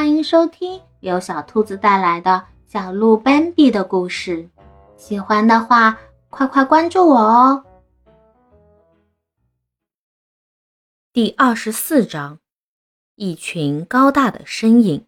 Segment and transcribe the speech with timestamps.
[0.00, 4.48] 欢迎收听由小兔子带来的小鹿斑比的故事。
[4.96, 5.98] 喜欢的话，
[6.30, 7.64] 快快关注我哦！
[11.12, 12.38] 第二十四章：
[13.16, 15.04] 一群高大的身影。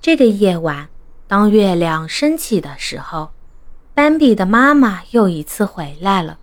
[0.00, 0.88] 这个夜晚，
[1.28, 3.30] 当月亮升起的时候，
[3.94, 6.40] 斑比的妈妈又一次回来了。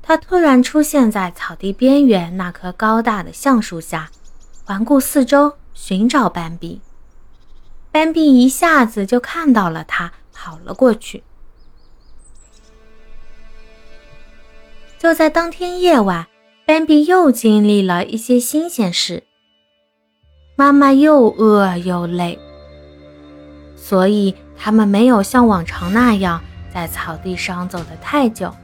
[0.00, 4.10] 她突然出现在草地边缘那棵高大的橡树下。
[4.70, 6.80] 环顾四周，寻找斑比。
[7.90, 11.24] 斑比一下子就看到了他，跑了过去。
[14.96, 16.28] 就在当天夜晚，
[16.64, 19.24] 斑比又经历了一些新鲜事。
[20.54, 22.38] 妈妈又饿又累，
[23.74, 26.40] 所以他们没有像往常那样
[26.72, 28.54] 在草地上走得太久。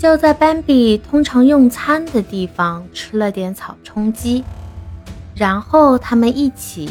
[0.00, 4.42] 就在斑比通常用餐的地方吃了点草充饥，
[5.34, 6.90] 然后他们一起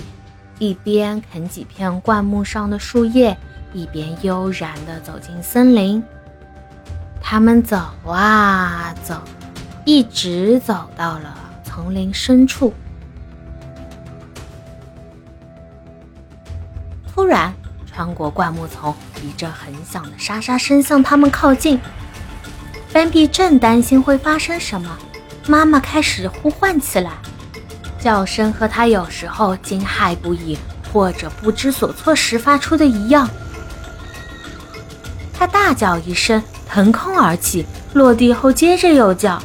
[0.59, 3.35] 一边啃几片灌木上的树叶，
[3.73, 6.03] 一边悠然地走进森林。
[7.19, 9.19] 他们走啊走，
[9.85, 12.71] 一直走到了丛林深处。
[17.11, 17.51] 突然，
[17.87, 21.79] 穿过灌木丛，一阵很响的沙沙声向他们靠近。
[22.91, 24.97] 斑比正担心会发生什么，
[25.47, 27.11] 妈妈开始呼唤起来，
[27.99, 30.57] 叫声和他有时候惊骇不已
[30.91, 33.29] 或者不知所措时发出的一样。
[35.33, 39.41] 他大叫一声，腾空而起，落地后接着又叫。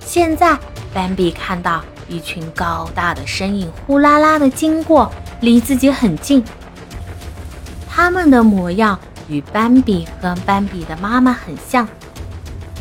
[0.00, 0.58] 现在，
[0.92, 6.42] 斑比看到一群高大的身影呼啦啦的经过，离自己很近，
[7.86, 8.98] 他们的模样。
[9.30, 11.88] 与斑比和斑比的妈妈很像，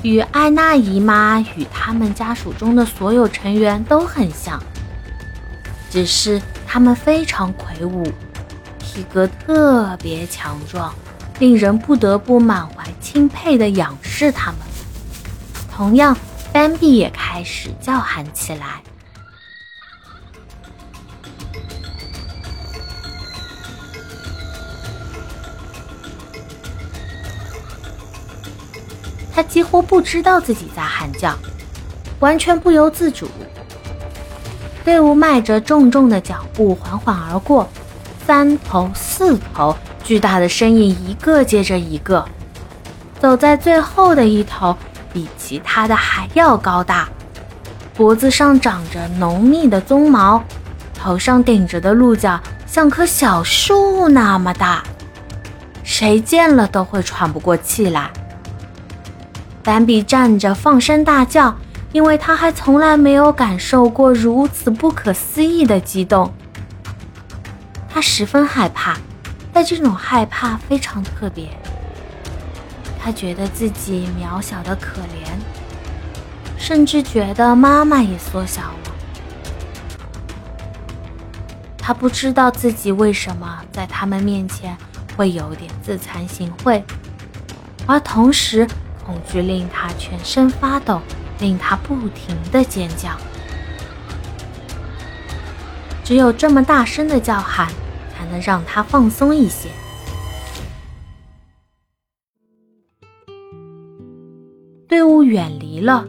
[0.02, 4.62] 与艾娜姨妈与他们家属中的所有成员都很像，
[5.92, 8.04] 只是他们非常魁梧，
[8.80, 10.94] 体格特别强壮，
[11.38, 14.60] 令人不得不满怀钦佩地仰视他们。
[15.72, 16.18] 同样，
[16.52, 18.82] 斑比也开始叫喊起来。
[29.40, 31.34] 他几乎不知道自己在喊叫，
[32.20, 33.26] 完全不由自主。
[34.84, 37.66] 队伍迈着重重的脚步缓缓而过，
[38.28, 39.74] 三头四头
[40.04, 42.26] 巨大的身影一个接着一个，
[43.18, 44.76] 走在最后的一头
[45.14, 47.08] 比其他的还要高大，
[47.96, 50.44] 脖子上长着浓密的鬃毛，
[50.94, 54.84] 头上顶着的鹿角像棵小树那么大，
[55.82, 58.12] 谁见了都会喘不过气来。
[59.70, 61.56] 斑比站着放声大叫，
[61.92, 66.34] 因为他还从来没有感受过如此不可思议的激动。
[67.88, 68.98] 他十分害怕，
[69.54, 71.50] 但这种害怕非常特别。
[73.00, 75.30] 他觉得自己渺小的可怜，
[76.58, 78.92] 甚至觉得妈妈也缩小了。
[81.78, 84.76] 他不知道自己为什么在他们面前
[85.16, 86.82] 会有点自惭形秽，
[87.86, 88.68] 而同时。
[89.10, 91.02] 恐惧令他全身发抖，
[91.40, 93.10] 令他不停的尖叫。
[96.04, 97.68] 只有这么大声的叫喊，
[98.16, 99.68] 才能让他放松一些。
[104.88, 106.08] 队伍远离了，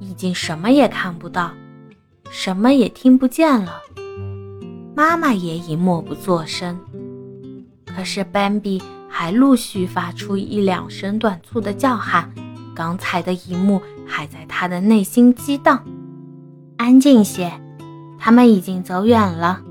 [0.00, 1.52] 已经什么也看不到，
[2.28, 3.80] 什么也听不见了。
[4.96, 6.76] 妈妈也已默不作声。
[7.84, 8.82] 可是斑比。
[9.18, 12.30] 还陆续发出一两声短促的叫喊，
[12.74, 15.82] 刚才的一幕还在他的内心激荡。
[16.76, 17.50] 安静些，
[18.18, 19.62] 他们已经走远了。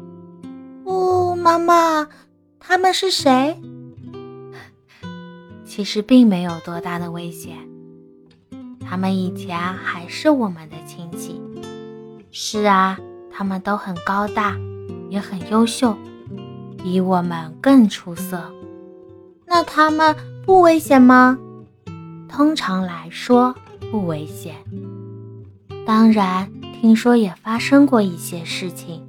[0.84, 2.08] 哦，妈妈，
[2.60, 3.62] 他们是谁？
[5.64, 7.56] 其实并没有多大的危险，
[8.80, 11.40] 他们以前还是我们的亲戚。
[12.32, 12.98] 是啊，
[13.32, 14.58] 他们都很高大，
[15.12, 15.96] 也很优秀，
[16.82, 18.52] 比我们更出色。
[19.58, 20.14] 那他们
[20.46, 21.40] 不危险吗？
[22.28, 23.56] 通常来说
[23.90, 24.54] 不危险。
[25.86, 29.08] 当然，听说也发生过一些事情，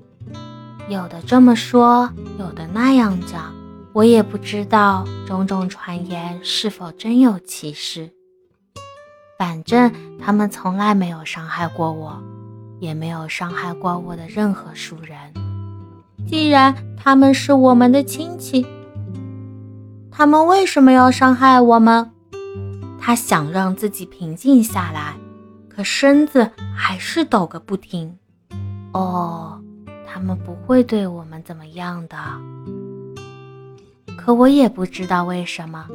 [0.88, 2.08] 有的这么说，
[2.38, 3.52] 有的那样讲，
[3.92, 8.12] 我也不知道种种传言是否真有其事。
[9.36, 12.22] 反正他们从来没有伤害过我，
[12.78, 15.18] 也没有伤害过我的任何熟人。
[16.28, 18.64] 既然他们是我们的亲戚。
[20.18, 22.10] 他们为什么要伤害我们？
[22.98, 25.14] 他想让自己平静下来，
[25.68, 28.16] 可身子还是抖个不停。
[28.94, 29.62] 哦，
[30.06, 32.16] 他们不会对我们怎么样的。
[34.16, 35.86] 可我也不知道为什么，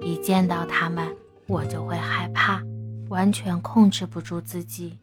[0.00, 1.06] 一见到他们，
[1.46, 2.62] 我就会害怕，
[3.10, 4.98] 完全控制不住自己。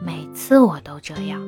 [0.00, 1.42] 每次我都这样。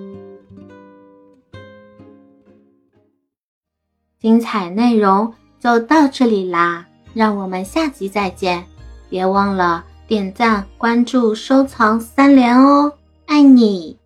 [4.19, 5.33] 精彩内容
[5.65, 6.85] 就到这里啦，
[7.15, 8.63] 让我们下集再见！
[9.09, 12.93] 别忘了点赞、关注、收藏三连哦，
[13.25, 13.97] 爱你！